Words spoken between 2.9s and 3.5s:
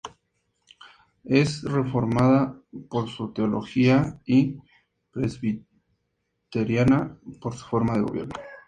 su